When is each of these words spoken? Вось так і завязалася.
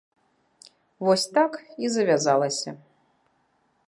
Вось 1.09 1.27
так 1.37 1.51
і 1.77 1.85
завязалася. 1.97 2.71